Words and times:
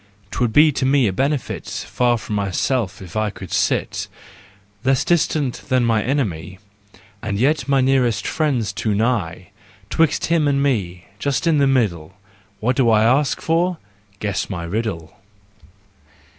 'Twould 0.31 0.51
be 0.51 0.71
to 0.71 0.83
me 0.83 1.05
a 1.05 1.13
benefit 1.13 1.67
Far 1.67 2.17
from 2.17 2.33
myself 2.35 3.03
if 3.03 3.15
I 3.15 3.29
could 3.29 3.51
sit, 3.51 4.07
Less 4.83 5.05
distant 5.05 5.57
than 5.69 5.85
my 5.85 6.01
enemy, 6.01 6.53
JEST, 6.53 6.63
RUSE 6.63 6.73
AND 6.73 6.95
REVENGE 6.95 7.21
19 7.21 7.29
And 7.29 7.39
yet 7.39 7.67
my 7.67 7.81
nearest 7.81 8.25
friend's 8.27 8.73
too 8.73 8.95
nigh— 8.95 9.47
'Twixt 9.91 10.25
him 10.25 10.47
and 10.47 10.63
me, 10.63 11.05
just 11.19 11.45
in 11.45 11.59
the 11.59 11.67
middle! 11.67 12.15
What 12.59 12.77
do 12.77 12.89
I 12.89 13.03
ask 13.03 13.41
for? 13.41 13.77
Guess 14.19 14.49
my 14.49 14.63
riddle! 14.63 15.15